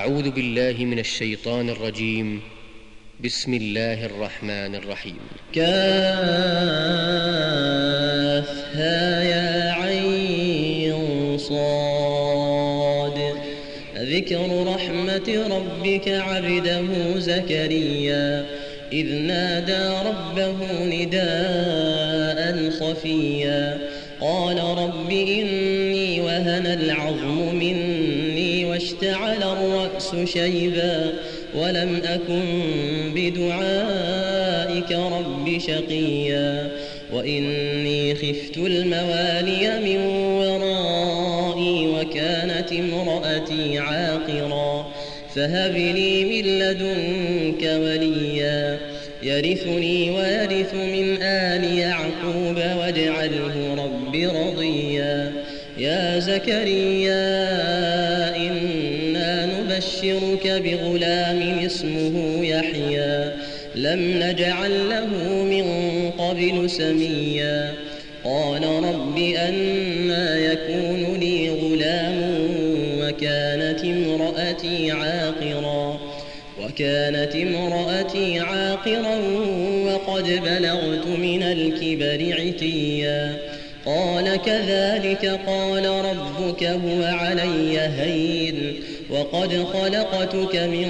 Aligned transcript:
أعوذ 0.00 0.30
بالله 0.30 0.84
من 0.84 0.98
الشيطان 0.98 1.68
الرجيم. 1.68 2.40
بسم 3.24 3.54
الله 3.54 4.06
الرحمن 4.06 4.74
الرحيم. 4.74 5.18
كافها 5.54 5.72
يا 9.22 9.72
عين 9.72 11.38
صاد. 11.38 13.18
ذكر 13.96 14.66
رحمة 14.74 15.56
ربك 15.56 16.08
عبده 16.08 17.18
زكريا. 17.18 18.46
إذ 18.92 19.12
نادى 19.12 20.08
ربه 20.08 20.84
نداء 20.84 22.70
خفيا. 22.70 23.78
قال 24.20 24.58
رب 24.58 25.10
إني 25.10 26.20
وهن 26.20 26.66
العظم 26.66 27.37
الرأس 29.88 30.16
شيبا 30.32 31.12
ولم 31.54 32.00
أكن 32.04 32.42
بدعائك 33.14 34.92
رب 34.92 35.58
شقيا 35.58 36.68
وإني 37.12 38.14
خفت 38.14 38.56
الموالي 38.56 39.80
من 39.80 40.06
ورائي 40.40 41.88
وكانت 41.88 42.72
امرأتي 42.72 43.78
عاقرا 43.78 44.86
فهب 45.34 45.74
لي 45.74 46.24
من 46.24 46.58
لدنك 46.58 47.62
وليا 47.62 48.78
يرثني 49.22 50.10
ويرث 50.10 50.74
من 50.74 51.22
آل 51.22 51.78
يعقوب 51.78 52.56
واجعله 52.56 53.74
رب 53.74 54.14
رضيا 54.14 55.32
يا 55.78 56.18
زكريا 56.18 57.67
نبشرك 60.04 60.46
بغلام 60.46 61.58
اسمه 61.66 62.44
يحيى. 62.44 63.32
لم 63.74 64.22
نجعل 64.22 64.88
له 64.88 65.06
من 65.44 65.66
قبل 66.10 66.70
سميا. 66.70 67.72
قال 68.24 68.64
رب 68.64 69.18
أنا 69.18 70.38
يكون 70.38 71.20
لي 71.20 71.50
غلام 71.50 72.32
وكانت 73.00 73.84
امرأتي 73.84 74.90
عاقرا. 74.90 76.00
وكانت 76.62 77.36
امرأتي 77.36 78.40
عاقرا 78.40 79.16
وقد 79.84 80.24
بلغت 80.24 81.06
من 81.06 81.42
الكبر 81.42 82.40
عتيا. 82.40 83.36
قال 83.86 84.36
كذلك 84.46 85.40
قال 85.46 85.86
ربك 85.86 86.64
هو 86.64 87.04
علي 87.04 87.78
هين. 87.80 88.67
وقد 89.10 89.64
خلقتك 89.64 90.56
من 90.56 90.88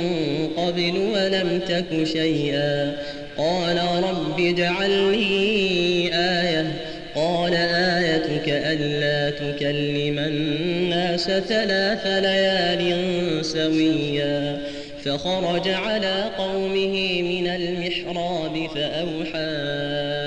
قبل 0.57 0.99
ولم 0.99 1.61
تك 1.69 2.05
شيئا. 2.05 2.97
قال 3.39 3.79
رب 4.05 4.41
اجعل 4.41 4.91
لي 4.91 6.11
آية. 6.15 6.77
قال 7.15 7.55
آيتك 7.55 8.49
ألا 8.49 9.31
تكلم 9.31 10.19
الناس 10.19 11.25
ثلاث 11.25 12.07
ليال 12.07 13.45
سويا. 13.45 14.59
فخرج 15.05 15.69
على 15.69 16.25
قومه 16.39 17.23
من 17.23 17.47
المحراب 17.47 18.69
فأوحى 18.75 19.49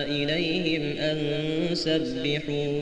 إليهم 0.07 0.97
أن 0.99 1.17
سبحوا. 1.73 2.81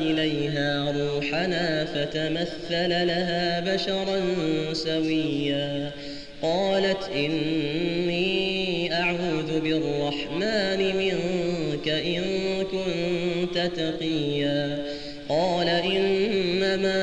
إليها 0.00 0.92
روحنا 0.92 1.84
فتمثل 1.84 2.88
لها 2.88 3.60
بشرا 3.60 4.20
سويا. 4.72 5.90
قالت 6.42 7.10
إني 7.16 8.92
أعوذ 8.92 9.60
بالرحمن 9.60 10.96
منك 10.96 11.88
إن 11.88 12.22
كنت 12.62 13.58
تقيا. 13.76 14.78
قال 15.28 15.68
إنما 15.68 17.02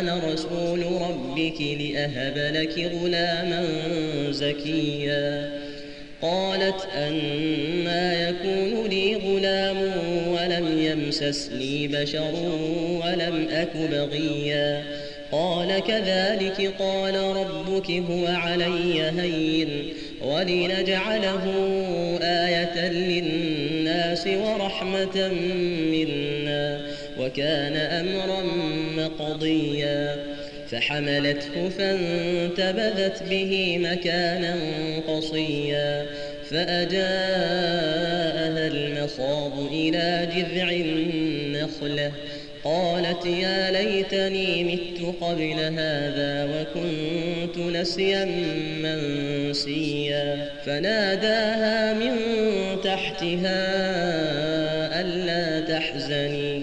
أنا 0.00 0.20
رسول 0.32 0.84
ربك 0.84 1.60
لأهب 1.60 2.54
لك 2.54 2.92
غلاما 3.02 3.64
زكيا. 4.30 5.50
قالت 6.22 6.88
أنا 6.94 8.28
يكون 8.28 8.90
لي 8.90 9.16
غلام 9.16 9.77
ولم 11.22 11.26
يمسسني 11.26 11.88
بشر 11.88 12.34
ولم 13.04 13.48
أك 13.50 13.76
بغيا. 13.76 14.82
قال 15.32 15.82
كذلك 15.88 16.72
قال 16.78 17.14
ربك 17.14 17.90
هو 17.90 18.26
علي 18.26 19.02
هين. 19.02 19.68
ولنجعله 20.22 21.44
آية 22.22 22.88
للناس 22.88 24.26
ورحمة 24.26 25.30
منا. 25.92 26.80
وكان 27.20 27.76
أمرا 27.76 28.42
مقضيا. 28.96 30.16
فحملته 30.70 31.68
فانتبذت 31.78 33.22
به 33.30 33.78
مكانا 33.78 34.56
قصيا. 35.08 36.06
فأجاءها 36.50 37.08
المخاض 38.66 39.58
إلى 39.72 40.28
جذع 40.36 40.70
النخلة. 40.70 42.12
قالت 42.64 43.26
يا 43.26 43.70
ليتني 43.70 44.64
مت 44.64 45.14
قبل 45.20 45.60
هذا 45.60 46.44
وكنت 46.44 47.58
نسيا 47.58 48.24
منسيا. 48.82 50.50
فناداها 50.66 51.94
من 51.94 52.12
تحتها 52.84 53.60
ألا 55.00 55.60
تحزني. 55.60 56.62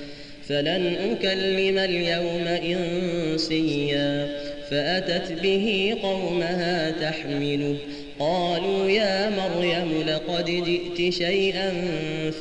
فلن 0.51 0.95
أكلم 1.11 1.77
اليوم 1.77 2.47
إنسيا 2.47 4.27
فأتت 4.71 5.31
به 5.43 5.97
قومها 6.03 6.91
تحمله. 6.91 7.75
قالوا 8.19 8.89
يا 8.89 9.29
مريم 9.29 10.03
لقد 10.07 10.45
جئت 10.45 11.13
شيئا 11.13 11.73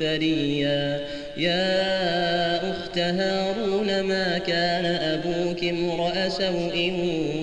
فريا. 0.01 1.01
يا 1.37 2.71
أخت 2.71 2.99
هارون 2.99 4.01
ما 4.01 4.39
كان 4.39 4.85
أبوك 4.85 5.65
امرأ 5.65 6.29
سوء 6.29 6.93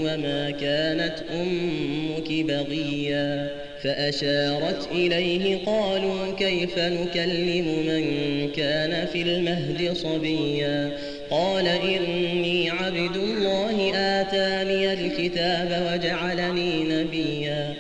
وما 0.04 0.52
كانت 0.52 1.16
أمك 1.42 2.46
بغيا. 2.46 3.50
فأشارت 3.84 4.88
إليه 4.92 5.66
قالوا 5.66 6.36
كيف 6.40 6.80
نكلم 6.80 7.66
من 7.66 8.04
كان 8.52 9.08
في 9.14 9.22
المهد 9.22 9.94
صبيا؟ 9.94 10.92
قال 11.30 11.68
إني 11.68 12.70
عبد 12.70 13.16
الله 13.16 13.92
آتاني 13.96 14.94
الكتاب 14.94 15.90
وجعلني 15.94 16.84
نبيا. 16.84 17.74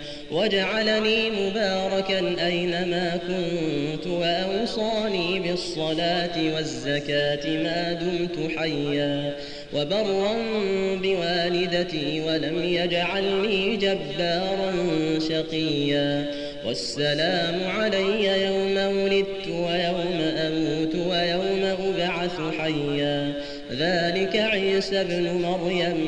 مباركا 1.29 2.45
أينما 2.47 3.19
كنت 3.27 4.07
وأوصاني 4.07 5.39
بالصلاة 5.39 6.55
والزكاة 6.55 7.63
ما 7.63 7.93
دمت 7.93 8.57
حيا 8.57 9.35
وبرا 9.73 10.33
بوالدتي 10.95 12.21
ولم 12.21 12.63
يجعلني 12.63 13.77
جبارا 13.77 14.73
شقيا 15.29 16.25
والسلام 16.65 17.59
علي 17.79 18.43
يوم 18.45 18.97
ولدت 18.97 19.47
ويوم 19.47 20.21
أموت 20.21 20.95
ويوم 20.95 21.75
أبعث 21.87 22.39
حيا 22.59 23.33
ذلك 23.71 24.35
عيسى 24.35 25.01
ابن 25.01 25.41
مريم 25.41 26.07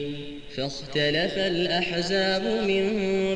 فاختلف 0.55 1.37
الأحزاب 1.37 2.43
من 2.43 2.89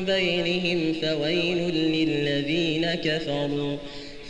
بينهم 0.04 0.92
فويل 0.92 1.58
للذين 1.74 2.94
كفروا 2.94 3.76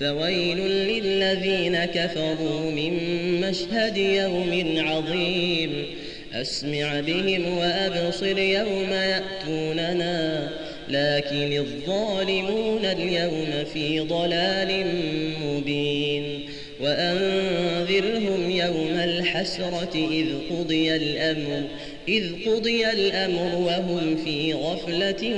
فويل 0.00 0.58
للذين 0.68 1.84
كفروا 1.84 2.70
من 2.70 3.00
مشهد 3.40 3.96
يوم 3.96 4.74
عظيم 4.78 5.86
أسمع 6.32 7.00
بهم 7.00 7.58
وأبصر 7.58 8.38
يوم 8.38 8.90
يأتوننا 8.90 10.48
لكن 10.88 11.58
الظالمون 11.58 12.84
اليوم 12.84 13.64
في 13.72 14.00
ضلال 14.00 14.86
مبين 15.44 16.40
وأنذرهم 16.80 18.50
يوم 18.50 18.98
الحسرة 19.04 19.94
إذ 19.94 20.26
قضي 20.50 20.96
الأمر 20.96 21.62
إذ 22.08 22.24
قضي 22.46 22.90
الأمر 22.90 23.54
وهم 23.54 24.16
في 24.24 24.52
غفلة 24.52 25.34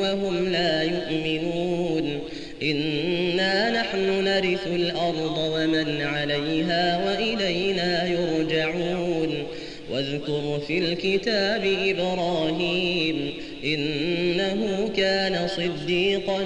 وهم 0.00 0.52
لا 0.52 0.82
يؤمنون. 0.82 2.18
إنا 2.62 3.80
نحن 3.80 4.24
نرث 4.24 4.66
الأرض 4.66 5.38
ومن 5.38 6.02
عليها 6.02 7.06
وإلينا 7.06 8.06
يرجعون. 8.06 9.46
واذكر 9.92 10.60
في 10.66 10.78
الكتاب 10.78 11.64
إبراهيم 11.64 13.32
إنه 13.64 14.90
كان 14.96 15.48
صديقا 15.48 16.44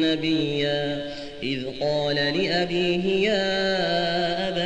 نبيا. 0.00 1.12
إذ 1.42 1.64
قال 1.80 2.16
لأبيه 2.16 3.28
يا 3.28 4.35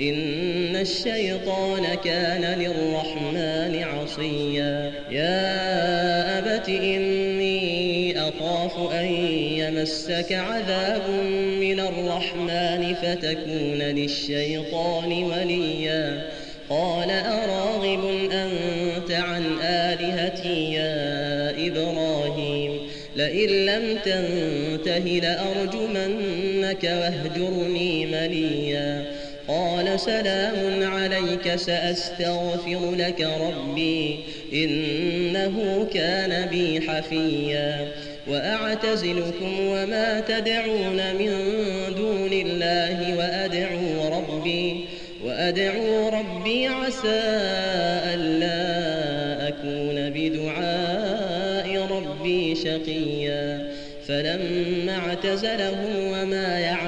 إن 0.00 0.76
الشيطان 0.76 1.84
كان 2.04 2.60
للرحمن 2.60 3.82
عصيا. 3.82 4.92
يا 5.10 6.38
أبت 6.38 6.68
إني 6.68 8.20
أخاف 8.20 8.92
أن 8.92 9.06
يمسك 9.58 10.32
عذاب 10.32 11.10
من 11.60 11.80
الرحمن 11.80 12.94
فتكون 12.94 13.78
للشيطان 13.78 15.12
وليا. 15.12 16.22
قال 16.70 17.10
أراغب 17.10 18.28
أنت 18.32 19.10
عن 19.10 19.44
آلهتي 19.62 20.72
يا 20.72 21.50
إبراهيم؟ 21.66 22.72
لئن 23.16 23.48
لم 23.48 23.98
تنته 24.04 25.20
لأرجمنك 25.22 26.84
واهجرني 26.84 28.06
مليا. 28.06 29.17
قال 29.48 30.00
سلام 30.00 30.92
عليك 30.92 31.56
سأستغفر 31.56 32.94
لك 32.94 33.28
ربي 33.40 34.18
إنه 34.52 35.86
كان 35.94 36.46
بي 36.48 36.80
حفيا. 36.80 37.88
وأعتزلكم 38.28 39.60
وما 39.60 40.20
تدعون 40.20 41.14
من 41.18 41.30
دون 41.96 42.32
الله 42.32 43.16
وأدعو 43.18 44.18
ربي 44.18 44.84
وأدعو 45.24 46.08
ربي 46.08 46.66
عسى 46.66 47.22
ألا 48.14 49.48
أكون 49.48 50.10
بدعاء 50.10 51.86
ربي 51.90 52.54
شقيا. 52.54 53.68
فلما 54.08 54.98
اعتزلهم 54.98 55.94
وما 55.96 56.58
يعبدون 56.58 56.87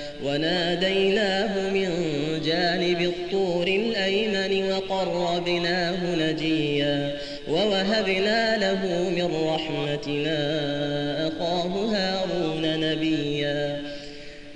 وناديناه 0.25 1.69
من 1.69 1.89
جانب 2.45 3.01
الطور 3.01 3.67
الأيمن 3.67 4.71
وقربناه 4.71 6.15
نجيا 6.15 7.17
ووهبنا 7.49 8.57
له 8.57 9.09
من 9.09 9.29
رحمتنا 9.53 10.37
أخاه 11.27 11.73
هارون. 11.93 12.50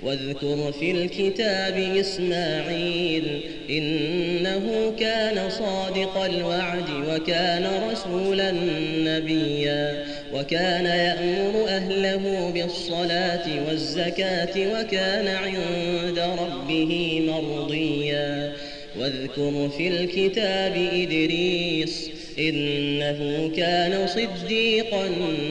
واذكر 0.06 0.72
في 0.72 0.90
الكتاب 0.90 1.78
إسماعيل 2.00 3.40
إنه 3.70 4.92
كان 5.00 5.50
صادق 5.50 6.16
الوعد 6.16 6.90
وكان 7.08 7.90
رسولا 7.90 8.52
نبيا 8.98 10.04
وكان 10.34 10.84
يأمر 10.86 11.68
أهله 11.68 12.50
بالصلاة 12.54 13.66
والزكاة 13.68 14.54
وكان 14.56 15.28
عند 15.28 16.18
ربه 16.18 17.22
مرضيا 17.28 18.52
واذكر 18.98 19.68
في 19.76 19.88
الكتاب 19.88 20.72
إدريس 20.92 22.10
إنه 22.38 23.50
كان 23.56 24.06
صديقا 24.06 25.08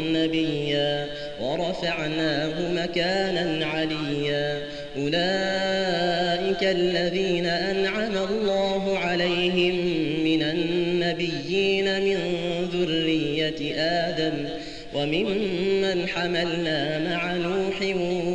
نبيا 0.10 1.08
ورفعناه 1.42 2.72
مكانا 2.74 3.66
عليا. 3.66 4.62
أولئك 4.98 6.64
الذين 6.64 7.46
أنعم 7.46 8.18
الله 8.18 9.00
عليهم 9.00 9.76
من 10.24 10.44
النبيين 10.44 12.02
من 12.02 12.18
ذرية 12.74 13.76
آدم 13.78 14.34
وممن 14.96 16.08
حملنا 16.08 17.00
مع 17.00 17.34
نوح 17.34 17.82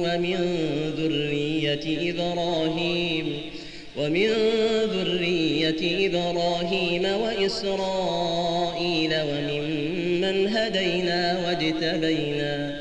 ومن 0.04 0.36
ذرية 0.98 2.10
إبراهيم 2.10 3.26
ومن 3.96 4.28
ذرية 4.84 6.06
إبراهيم 6.06 7.04
وإسرائيل 7.22 9.14
وممن 9.14 10.48
هدينا 10.48 11.38
واجتبينا 11.46 12.80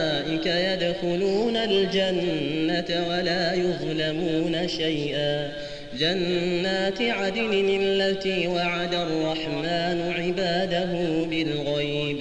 يدخلون 0.59 1.57
الجنة 1.57 3.07
ولا 3.09 3.53
يظلمون 3.53 4.67
شيئا. 4.67 5.51
جنات 5.99 7.01
عدن 7.01 7.79
التي 7.81 8.47
وعد 8.47 8.93
الرحمن 8.93 10.13
عباده 10.17 10.89
بالغيب. 11.29 12.17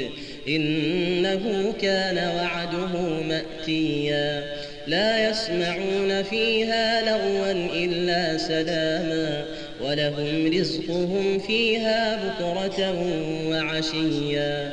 إنه 0.49 1.75
كان 1.83 2.19
وعده 2.37 3.23
مأتيا. 3.29 4.43
لا 4.87 5.31
يسمعون 5.31 6.23
فيها 6.23 7.03
لغوا 7.03 7.53
إلا 7.75 8.39
سلاما. 8.39 9.45
ولهم 9.81 10.51
رزقهم 10.61 11.39
فيها 11.39 12.17
بكرة 12.17 12.95
وعشيا. 13.49 14.73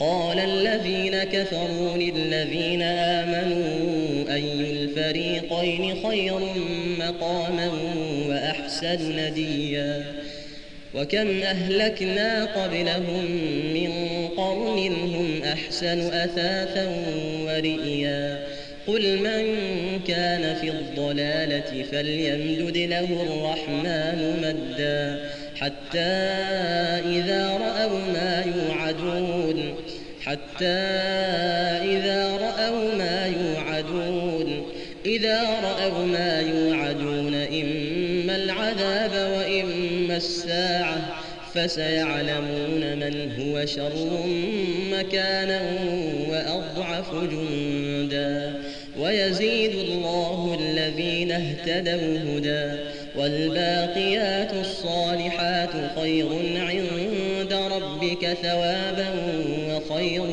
قال 0.00 0.38
الذين 0.38 1.24
كفروا 1.24 1.96
للذين 1.96 2.82
آمنوا 2.82 4.34
أي 4.34 4.52
الفريقين 4.52 6.08
خير 6.08 6.38
مقاما 6.98 7.70
وأحسن 8.28 9.16
نديا 9.16 10.04
وكم 10.94 11.42
أهلكنا 11.42 12.44
قبلهم 12.44 13.24
من 13.74 13.90
قرن 14.36 14.92
هم 14.92 15.42
أحسن 15.44 16.00
أثاثا 16.00 16.88
ورئيا 17.44 18.46
قل 18.86 19.18
من 19.18 19.44
كان 20.08 20.54
في 20.54 20.70
الضلالة 20.70 21.84
فليمدد 21.92 22.76
له 22.76 23.22
الرحمن 23.22 24.36
مدا 24.42 25.30
حتى 25.56 25.98
إذا 27.18 27.48
رأوا 27.50 27.98
ما 27.98 28.44
يوعدون 28.56 29.74
حتى 30.26 30.66
إذا 31.82 32.36
رأوا 32.36 32.94
ما 32.94 33.26
يوعدون 33.26 34.66
إذا 35.06 35.42
رأوا 35.42 36.06
ما 36.06 36.40
يوعدون 36.40 37.34
إما 37.34 38.36
العذاب 38.36 39.30
وإما 39.36 40.16
الساعة 40.16 41.16
فسيعلمون 41.54 42.96
من 42.96 43.32
هو 43.40 43.66
شر 43.66 44.26
مكانا 44.92 45.62
وأضعف 46.28 47.14
جندا. 47.14 48.54
ويزيد 48.98 49.74
الله 49.74 50.58
الذين 50.60 51.32
اهتدوا 51.32 52.18
هدى. 52.18 52.95
والباقيات 53.16 54.52
الصالحات 54.52 55.70
خير 55.96 56.28
عند 56.56 57.52
ربك 57.52 58.36
ثوابا 58.42 59.08
وخير 59.68 60.24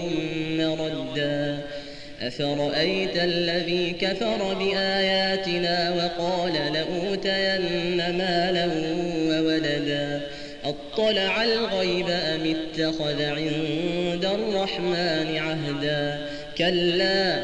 مردا. 0.58 1.58
أفرأيت 2.22 3.18
الذي 3.18 3.96
كفر 4.02 4.54
بآياتنا 4.54 5.94
وقال 5.94 6.54
لأوتين 6.54 7.98
مالا 8.18 8.70
وولدا؟ 9.30 10.22
أطلع 10.66 11.44
الغيب 11.44 12.10
أم 12.10 12.56
اتخذ 12.56 13.22
عند 13.22 14.25
الرحمن 14.25 15.38
عهدا؟ 15.38 16.28
كلا 16.58 17.44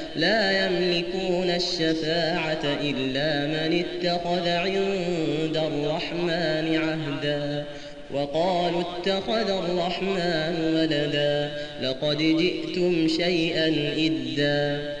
لا 0.15 0.65
يملكون 0.65 1.49
الشفاعة 1.49 2.63
إلا 2.63 3.47
من 3.47 3.83
اتخذ 3.85 4.49
عند 4.49 5.57
الرحمن 5.57 6.77
عهدا. 6.77 7.65
وقالوا 8.13 8.81
اتخذ 8.81 9.49
الرحمن 9.49 10.73
ولدا 10.75 11.51
لقد 11.81 12.17
جئتم 12.17 13.07
شيئا 13.07 13.67
إدا. 13.97 15.00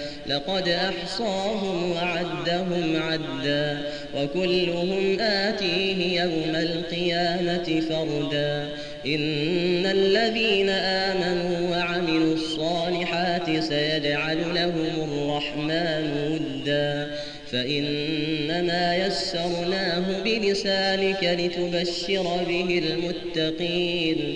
لقد 0.27 0.67
أحصاهم 0.67 1.91
وعدهم 1.91 3.01
عدا 3.01 3.81
وكلهم 4.17 5.19
آتيه 5.19 6.21
يوم 6.21 6.55
القيامة 6.55 7.81
فردا. 7.89 8.69
إن 9.05 9.85
الذين 9.85 10.69
آمنوا 10.69 11.69
وعملوا 11.69 12.33
الصالحات 12.33 13.63
سيجعل 13.63 14.55
لهم 14.55 15.09
الرحمن 15.11 16.31
ودا. 16.31 17.11
فإنما 17.51 18.95
يسرناه 18.95 20.03
بلسانك 20.25 21.23
لتبشر 21.23 22.43
به 22.47 22.83
المتقين. 22.87 24.35